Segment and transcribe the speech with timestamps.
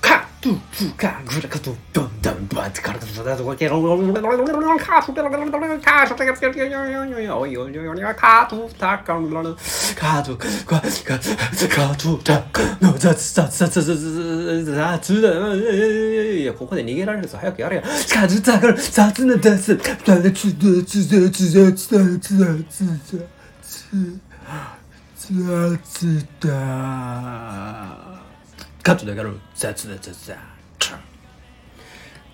[0.00, 3.80] カトゥツカグラカトドンドンバンカラカトダドケロ
[4.12, 4.44] カト
[4.78, 6.48] カトカトカト
[7.38, 9.14] おいおいおいカトタカ
[9.96, 11.18] カトカカ
[11.68, 22.84] カトタカの雑雑雑雑雑だいやここで逃げられるぞ早くやれよカトタカ雑な雑雑雑雑雑雑雑雑
[25.16, 27.43] 雑だ
[28.84, 30.36] カットだから雑だ雑だ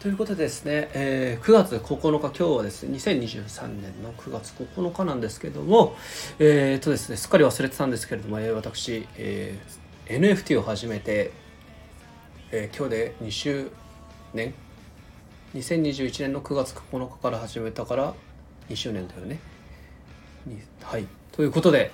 [0.00, 5.94] ということでですね、えー、9月9日今日はですね2023年の9月9日なんですけども
[6.40, 11.30] えー、っとですねすっかり忘れてたんですけれども、えー、私、えー、NFT を始めて、
[12.50, 13.70] えー、今日で2周
[14.34, 14.52] 年。
[15.54, 18.14] 2021年の9月9日から始めたから
[18.68, 19.38] 2周年だよね。
[20.82, 21.06] はい。
[21.32, 21.92] ということで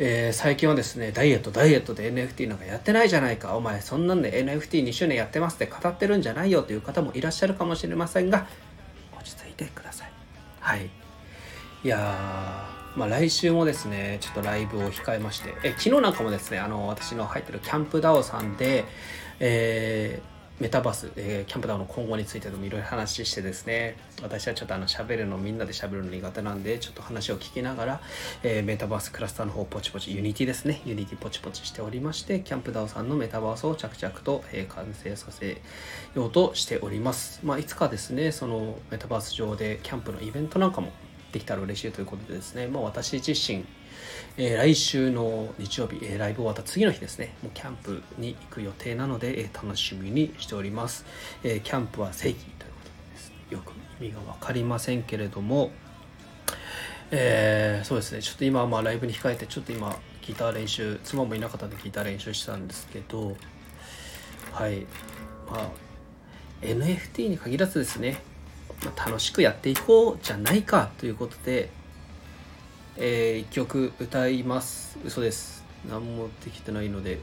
[0.00, 3.56] えー、最近はですね、ダイエット、ダイエットで NFT なんかやってないじゃないか。
[3.56, 8.46] お前、そんなんで NFT2 周年やってますって語ってるんじゃないよという方もいらっしゃるかもしれませんが、
[9.16, 10.12] 落ち着いてください。
[10.60, 10.88] はい。
[11.84, 18.84] いやー、まあ来週もですね、ちょっとライブを控えまして、え昨日なんかもですね、あの、私の入ってるキャンプダオさんで、
[19.40, 28.00] えーメタバース、えー、キャンプダウンの今後についてでもいろいろ話してですね、私はちょっとあの喋るのみんなで喋るの苦手なんで、ちょっと話を聞きながら、
[28.42, 35.62] えー、メタバースクラスターの方ポチポチ、 Unityですね、 Unityポチポチしておりまして、キャンプダウンさんのメタバースを着々と、えー、完成させ
[36.16, 37.38] ようとしております。
[37.44, 40.90] まあ、いつかですね、そのメタバース上でキャンプのイベントなんかも
[41.38, 43.64] できたら嬉しいということでですね、まあ、私自身、
[44.36, 51.06] えー、来週の日曜日、えー、ライブ終わった次の日ですね、もうキャンプに行く予定なので、えー、楽しみにしております。
[51.44, 53.32] えキャンプは正義ということです。
[53.50, 53.72] よく
[54.02, 55.70] 意味が分かりませんけれども、
[57.10, 63.36] えそうですね、ちょっと今まあライブに控えて、ちょっと今ギター練習、妻もいなかったんでギター練習したんですけど、
[64.52, 64.86] はい、
[65.48, 65.70] まあ、
[66.62, 68.20] NFT に限らずですね、
[68.84, 71.70] まあ、楽しくやっていこうじゃないかということで、
[72.96, 74.98] えー、1曲歌います。
[75.04, 75.64] 嘘です。
[75.88, 77.20] 何もできてないので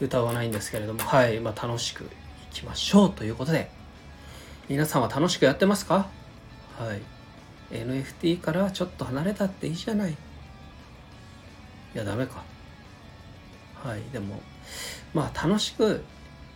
[0.00, 1.00] 歌わないんですけれども。
[1.02, 2.06] はい、まあ、楽しくい
[2.52, 3.70] きましょうということで。
[4.68, 6.08] 皆さんは楽しくやってますか？
[6.78, 7.00] はい。
[7.74, 10.12] NFT からちょっと離れたっていいじゃない。
[10.12, 10.14] い
[11.94, 12.42] やダメか。
[13.82, 14.02] はい。
[14.12, 14.42] でも
[15.14, 16.04] まあ楽しく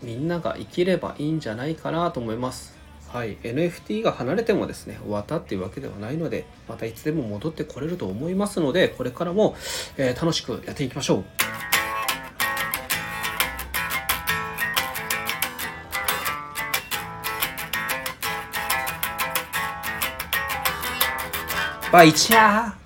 [0.02, 2.76] みんなが生きればいいんじゃないかなと思います。
[3.12, 9.54] はい、NFT が離れてもですね、終わったっていうわけではないので、またいつでも戻ってこれると思いますので、これからも、
[9.98, 11.24] えー、楽しくやっていきましょう。
[21.92, 22.81] バイチャー